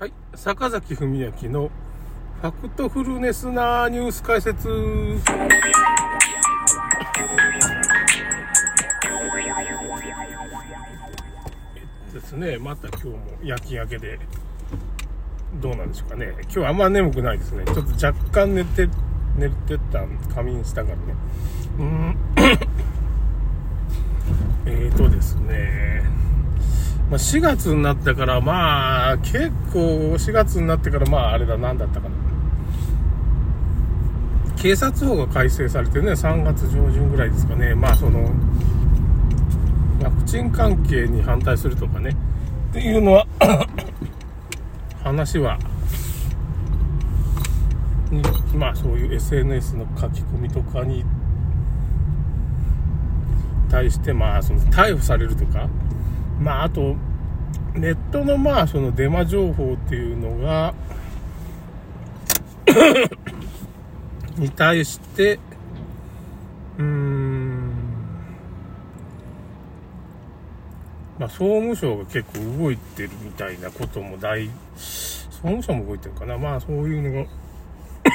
[0.00, 0.12] はい。
[0.34, 1.70] 坂崎文明の
[2.40, 4.66] ファクトフルネスなニュース解説。
[12.14, 12.56] ですね。
[12.56, 14.18] また今日も夜勤明けで、
[15.60, 16.32] どうなんでしょうかね。
[16.44, 17.66] 今日あんま眠くないですね。
[17.66, 18.88] ちょっと若干寝て、
[19.36, 21.02] 寝てた、仮眠したからね。
[21.78, 22.16] うん。
[24.64, 26.08] えーとですね。
[27.10, 29.80] まあ、4月になってから、まあ、結構
[30.14, 32.14] 4月になってから、まあ、あれだ、何だったかな。
[34.56, 37.74] 警察法が改正されてね、3月上旬ぐらいですかね。
[37.74, 38.30] まあ、その、
[40.00, 42.10] ワクチン関係に反対するとかね。
[42.70, 43.26] っていうのは、
[45.02, 45.58] 話は、
[48.54, 51.04] まあ、そういう SNS の書き込みとかに
[53.68, 55.68] 対して、まあ、その、逮捕されるとか、
[56.40, 56.96] まあ、あと、
[57.74, 60.74] ネットのまあ、そのデマ情報っていうのが、
[64.36, 65.38] に対して、
[66.78, 67.70] うーん、
[71.18, 76.38] まあ、総務省が結構動いてるみたいなことも大、総務省も動いてるかな。
[76.38, 77.28] まあ、そういうのが、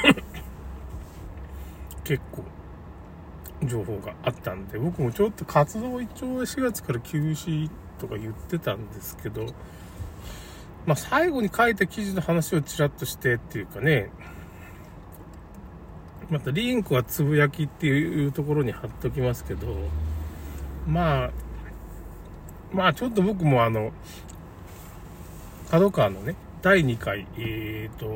[2.03, 2.43] 結構、
[3.67, 9.45] 情報があったんで、僕もちょっと活動一応4月から休止とか言ってたんですけど、
[10.85, 14.09] まあ最後に書いた記事の話をちらっとしてっていうかね、
[16.29, 19.67] またリンクはつぶやきっていうところに貼っときますけど、
[20.87, 21.31] まあ、
[22.71, 23.91] まあちょっと僕もあの、
[25.69, 28.07] 角川のね、第2回、えっ、ー、と、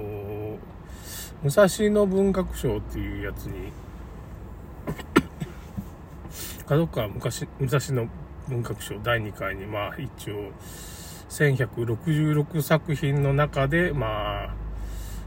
[1.44, 3.72] 武蔵野文学賞っていうやつに、
[6.68, 8.10] 角川昔、武蔵野
[8.50, 10.52] 文学賞第2回に、まあ一応、
[11.30, 14.50] 1166作品の中で、まあ、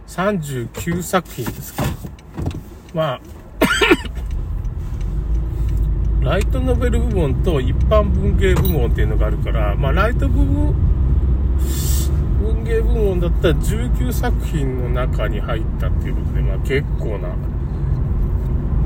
[0.08, 1.84] 39作品ですか。
[2.92, 3.20] まあ、
[6.24, 10.74] ライトノベル部門と一般文芸部門っていうのがあるから、まあ、ライト部門、
[12.42, 17.28] 文芸部門だったら19作品の中に入ったっていうことで、まあ結構な、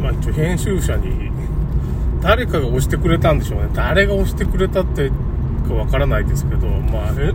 [0.02, 1.30] まあ一応編集者に
[2.26, 3.68] 誰かが押してくれたんでしょうね。
[3.72, 5.12] 誰が押してくれたって
[5.68, 7.32] かわからないですけど、まあ、え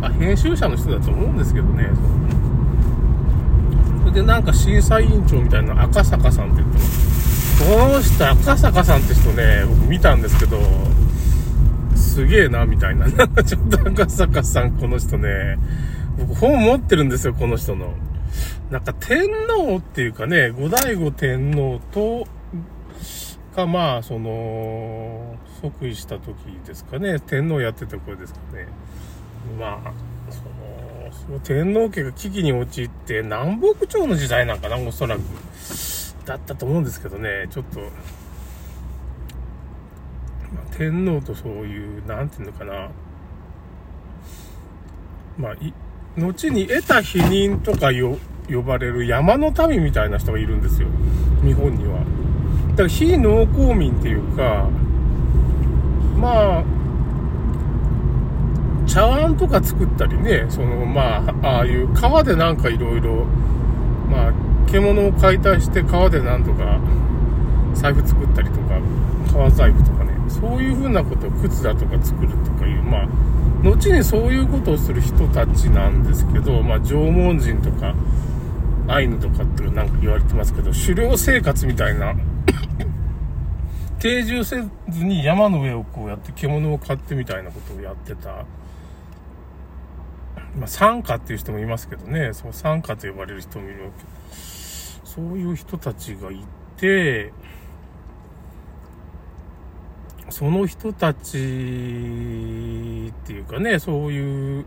[0.00, 1.90] あ、編集者の人だと思うんですけどね。
[4.02, 7.64] それでなんか審査委員長みたいな赤坂さんって言ってます。
[7.64, 10.60] この人、赤坂さんって人ね、僕見たんですけど、
[11.96, 13.10] すげえな、みたいな。
[13.10, 15.58] ちょっと赤坂さん、この人ね、
[16.18, 17.94] 僕本持ってるんですよ、この人の。
[18.70, 22.28] なんか天皇っていうかね、後醍醐天皇と、
[23.54, 28.66] か、まあ、その、即位した時ですかね、天皇やってた頃ですかね。
[29.58, 29.92] まあ、
[30.30, 35.20] その、その天皇家が危機に陥って、南北朝の時代なんかな、おそらく。
[36.24, 37.86] だったと思うんですけどね、ちょっと、ま
[40.70, 42.90] あ、天皇とそういう、なんていうのかな、
[45.38, 45.72] まあ、い、
[46.16, 48.18] 後に得た否認とかよ
[48.48, 50.88] 呼ばれる山の民みたいな人がいるんですよ。
[51.42, 52.19] 日本には。
[52.70, 54.68] だから非農耕民っていうか、
[56.16, 56.64] まあ、
[58.86, 63.24] 茶碗とか作ったりね、その、まあ、ああいう川でなんかいろいろ、
[64.10, 64.32] まあ、
[64.66, 66.80] 獣を解体して川でなんとか
[67.74, 68.80] 財布作ったりとか、
[69.32, 73.08] 革財布とかね、そういうふうなことを靴だとか作るとかいう、まあ、
[73.62, 77.94] 後にそういうことをする人たちなんですけど、まあ、縄文人とか、
[78.88, 82.14] アイヌとかってなんか言われてますけど、狩猟生活みたいな、
[84.00, 88.46] 定住せずに山の上をこうやって獣を飼ってみたいなことをやってた、
[90.56, 94.04] まあ、参加っていう人もいますけどね、そう参加と呼ばれる人もいるわけ。
[95.04, 96.40] そういう人たちがい
[96.76, 97.32] て、
[100.30, 101.40] その人たちっ
[103.26, 104.64] ていうかね、そういう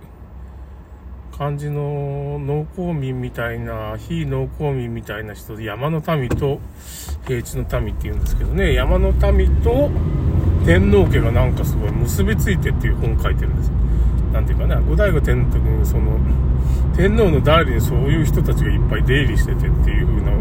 [1.37, 6.59] 感じの農耕民みたいな、非農耕民みたいな人で山の民と
[7.27, 9.89] 平地の民って言うんですけどね、山の民と
[10.63, 13.73] 天皇家がなんかすごい結びついてっていう本書いてるんですよ。
[14.31, 16.19] なんていうかな、後醍醐天皇にその、
[16.95, 20.31] 天皇の代理にそういう人たちがいっぱい出入りしててっていう風な、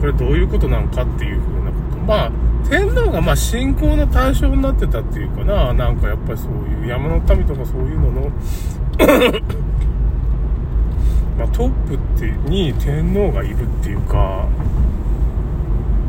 [0.00, 1.96] これどういうことなんかっていう風なこと。
[2.06, 2.32] まあ、
[2.68, 6.52] 天皇がまあ信仰の対象になってたっていうかな、なんかやっぱりそう
[6.82, 8.32] いう山の民とかそういうのの、
[11.52, 14.48] トップってに天皇がいるっていうか、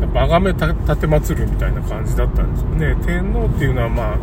[0.02, 2.96] やっぱ崇め立て祭るみたいな感じだったんですよね。
[3.06, 4.18] 天皇っていうのはまあ、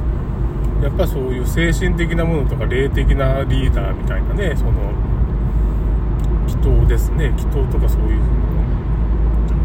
[0.82, 4.72] やっぱそういう精神的なものとか霊的なリーダーみたいなね、その、
[6.48, 7.26] 祈祷ですね。
[7.36, 8.20] 祈祷とかそういう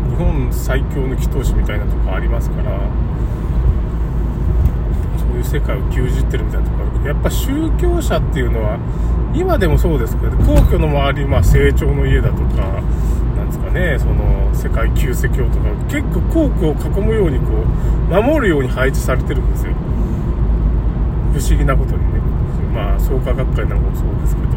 [0.10, 2.85] 日本最強の祈祷師みたいなとこありますから。
[5.45, 8.80] 世界を牛耳ってるみたいなとこあるけどやっぱ宗教者っていうのは
[9.36, 12.81] 今でもそうですけど皇居の周り、まあ、成長の家だとか
[13.36, 19.74] なんですかねその世界旧世教とか結構皇居を囲むようにこう守るように配置されてるんですよ。
[21.33, 22.19] 不思議なことにね。
[22.74, 24.56] まあ創価学会なんかもそうですけど。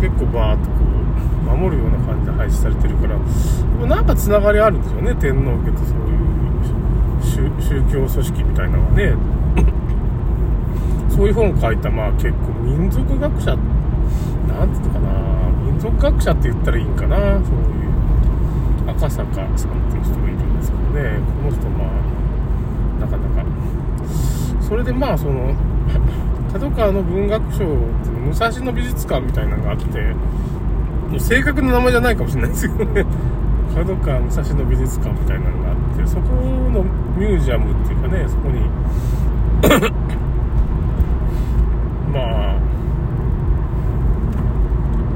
[0.00, 3.18] 結構バーっとこう守るような感じで配置されてるから
[3.86, 6.18] なんかつながりあるんですよね天皇家とそうい
[7.48, 9.14] う宗教組織みたいなのがね。
[11.08, 15.08] そういう本を書いたまあ結構民族学者なんていうのかな
[15.64, 17.38] 民族学者って言ったらいいんかなそういう
[18.88, 23.48] 赤坂さんっていう人がいるんですけどねこの人まあなかなか。
[24.60, 25.54] それでまあその
[26.52, 30.14] 角川の文学賞って武蔵野美術館みたいなのがあって
[31.18, 33.06] 正確な名前じゃないかもしれないですけどね。
[33.74, 36.22] 角川武蔵野美術館みたいなのがあってそこ
[36.72, 36.84] の
[37.16, 38.60] ミュージアムっていうかねそこに
[42.12, 42.58] まあ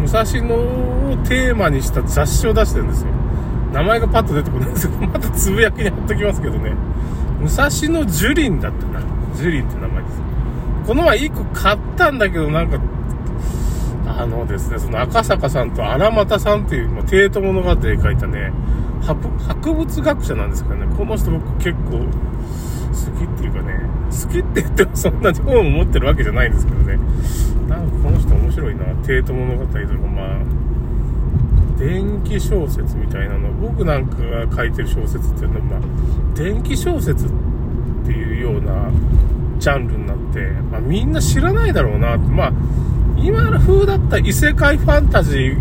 [0.01, 3.09] 武蔵野をテーマにした雑誌を出してるんですよ。
[3.73, 6.75] 名前がパッと出てこないんですけどまたつぶやきに貼っときますけどね。
[7.41, 9.01] 武蔵野樹林だったな。
[9.35, 10.21] 樹林って名前です。
[10.87, 12.79] この前1個買ったんだけどなんか
[14.07, 18.53] あのですね、その赤坂さんと荒俣さんっていう、まあ、帝都物語で書いたね、
[19.01, 22.07] 博物学者なんですけどね、この人僕結構
[22.93, 23.81] 好きっていうかね、
[24.11, 26.99] 好きって言ってもそんなに本を持ってるわけじゃないんですけどね、
[27.69, 30.39] なんかこの人面白いな、帝都物語とか、まあ、
[31.79, 35.81] 電気小説みたいなの、僕なんかが書いてる小説っていうのは、まあ、
[36.35, 37.29] 電気小説っ
[38.05, 38.91] ていうような
[39.59, 40.41] ジャンルになって、
[40.71, 42.17] まあ、みんな知らないだろうな。
[42.17, 42.53] って、まあ、
[43.17, 45.57] 今風だった異世界ファンタジー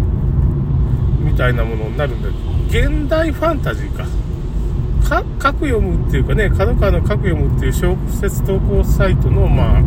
[1.24, 4.06] みたいなものになるんだけど、現代ファンタジーか。
[5.07, 9.81] か、書く読むっていうかね、角川の書く読むっていう小説投稿サイトの、まあ、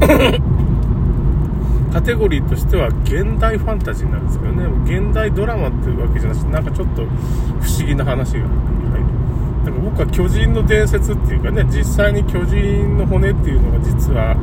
[1.92, 7.06] カテゴリーとしては現代ファンタジーなんですけどね、現代ドラマっていうわけじゃなくて、なんかちょっと不
[7.68, 8.50] 思議な話がはい。
[9.66, 14.36] だから僕は巨人の伝説っていうかね、実際に巨人の骨っていうのが実は、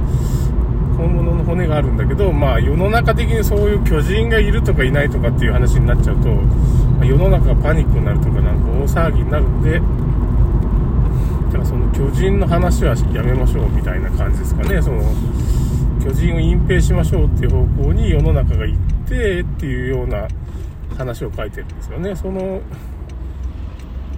[0.97, 9.79] 本物の骨があるんだけど、まあ世の中的にそういう巨人がいるとかいないとかっていう話になっちゃうと、まあ、世の中がパニックになるとかなんか騒ぎになるんで、
[11.47, 14.81] だからその巨人の話はやめましょうみたいな感じですかね。
[14.81, 15.01] その
[16.03, 20.27] 巨人を隠蔽しましょうっていう方向に世の中が行ってっていうような
[20.97, 22.15] 話を書いてるんですよね。
[22.15, 22.61] その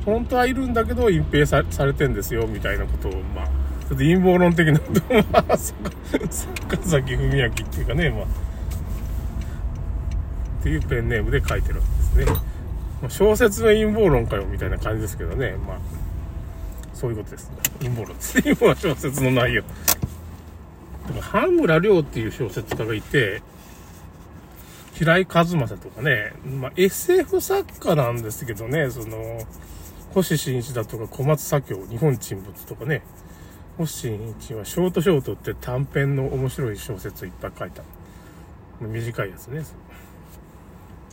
[0.06, 3.52] 本当はいるんだけど隠蔽さされてんですよみたいなことをまあちょ
[3.86, 8.28] っと陰謀論的なことを、まあ、坂崎文明っていうかね、まあ、っ
[10.64, 12.49] ていうペンネームで書いてるわけですね。
[13.08, 15.56] 小説の陰謀論かよ、みたいな感じですけどね。
[15.66, 15.80] まあ、
[16.94, 17.50] そういうことです。
[17.80, 18.40] 陰謀論です。
[18.44, 19.64] 今は小説の内容。
[19.64, 19.78] だか
[21.16, 23.42] ら、羽村亮っていう小説家がいて、
[24.94, 29.40] 平井和正とかね、まあ、SF 作家なんですけどね、その、
[30.14, 33.02] 星新一だとか小松左京、日本沈没とかね、
[33.78, 37.84] 星新一はショートショートって短編の面白い小説をいっぱい書いた。
[38.82, 39.64] 短いやつね。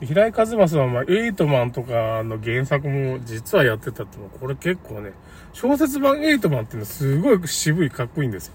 [0.00, 5.12] 平井和正は、まあ、エイトマンとかの原作も実はやってたってのは、これ結構ね、
[5.52, 8.54] 小説版エイトマンっていうのはすごい渋いかっこいいんですよ。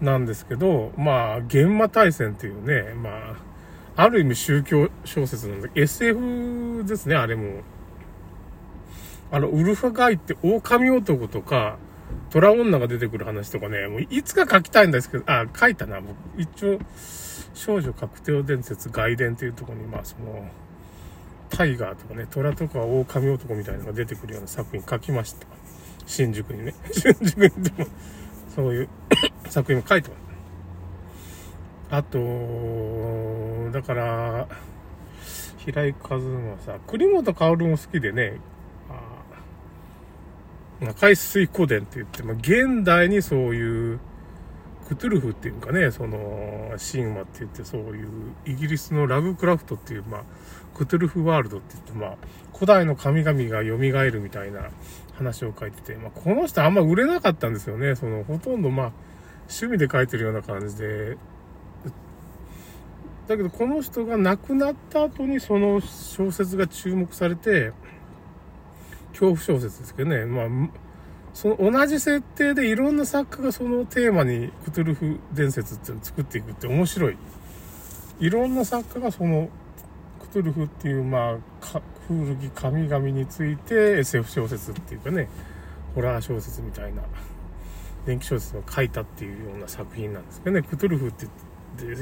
[0.00, 7.60] なんですけど、まあ、現場大戦っていうね、まあ、ある意味宗教小説なんで、SF ですね、あれも。
[9.30, 11.76] あの、ウルフガイって狼男とか、
[12.30, 16.16] トラ女が出てくる話とかね、もういつか書きたいんですけど、あ、書いたな、僕。
[16.36, 16.78] 一応、
[17.54, 20.48] 少女確定伝説外伝っていうとこに、まあその、
[21.50, 25.46] タイガーとかね、虎とか狼男みたいなのが出てくるような作品書きました。
[26.06, 26.74] 新宿にね。
[26.90, 27.88] 新宿にでも、
[28.54, 28.88] そういう
[29.48, 30.24] 作品も書いてます。
[31.90, 34.48] あと、だから、
[35.58, 38.40] 平井和正、栗本薫も好きでね、
[40.92, 44.00] 海水湖伝って言って、まあ、現代にそういう、
[44.88, 48.08] クトゥルフっていうかね、その、神話って言って、そういう、
[48.44, 50.22] イギリスのラグクラフトっていう、まあ、
[50.74, 52.16] クトゥルフワールドって言って、まあ、
[52.52, 54.68] 古代の神々が蘇るみたいな
[55.14, 57.94] 話を書いてて、まあ、この人あんま売れなかったんですよね。
[57.94, 58.92] その、ほとんどまあ、
[59.48, 61.16] 趣味で書いてるような感じで、
[63.26, 67.72] だけどこの人が亡くなった後にその小説が注目されて、
[69.18, 70.46] 恐怖小説ですけどね、まあ、
[71.32, 77.16] その同じ設定でいろんな作家がそのテーマにクトゥルフ伝説っていうのを作っていくって面白い。
[78.20, 79.48] いろんな作家がその
[80.20, 81.38] クトゥルフっていう、ま
[81.72, 85.28] あ、古き神々について SF 小説っていうかね、
[85.94, 87.02] ホラー小説みたいな、
[88.06, 91.26] 電気小説を書いたっていうような作品なんですけどね、クトゥルフって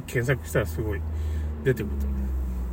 [0.06, 1.00] 検索したらすごい
[1.64, 2.06] 出てくると。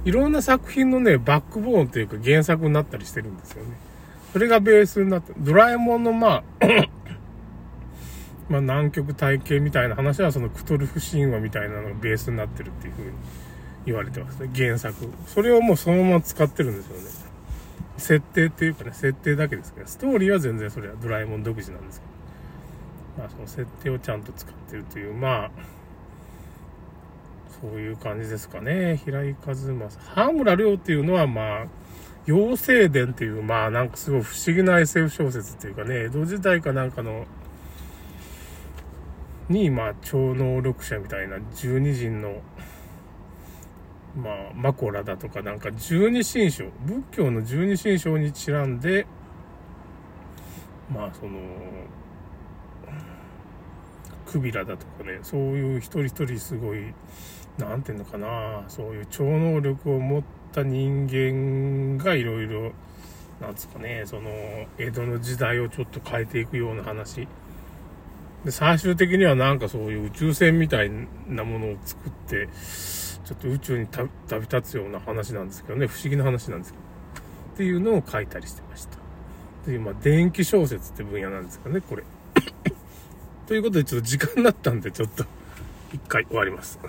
[0.06, 3.89] いろんな作品のね、バックボーンというか原作になったりしてるんですよね。
[4.34, 6.44] それがベースになって、ドラえもんのまあ
[8.50, 13.12] まあ南極体系みたいな話はそのクトルフ神話みたいなのがベースになってるっていう風に
[13.86, 14.50] 言われてますね。
[14.56, 14.96] 原作。
[15.28, 17.30] それをもうそのまま使ってるんですよね。
[17.98, 22.06] 設定っていうかね、設定だけですけど、ストーリーは全然それはドラえもん独自なんですけ
[23.18, 25.52] ど、まあその設定をちゃんと使ってるという、まあ、
[27.62, 29.02] そういう感じですかね。
[29.04, 29.90] 平井和正。
[30.16, 31.66] 羽村亮っていうのは、まあ、
[32.30, 37.26] 妖精伝っていう、まあなんかすごい不思議な SF 小説っていうかね、江戸時代かなんかの、
[39.50, 42.42] に、まあ超能力者みたいな十二人の、
[44.16, 49.08] まあ、マコラだとかなんか十二神将、仏教の十二神将にちなんで、
[50.94, 51.40] まあその、
[54.28, 56.94] クビラだとかね、そういう一人一人すごい、
[57.58, 62.72] なんていうのかな、そういう超能力を持ってた人間がいろいろ、
[63.42, 64.30] なんつうかね、その、
[64.78, 67.28] 江戸の時代をちょっと変えていくような話。
[68.44, 70.92] で、最終的にはなんかそういう宇宙船みたい
[71.28, 72.48] なものを作って、
[73.26, 74.10] ちょっと宇宙に旅
[74.42, 76.84] 立つような話なんですけどね、不思議な話なんですけど。
[77.54, 78.98] っていうのを書いたりしてました。
[79.66, 82.04] という、まあ、電気小説って分野なんですかね、これ。
[83.48, 85.26] ということで、ちょっと時間になったんで、ちょっと、
[85.92, 86.80] 一回終わります。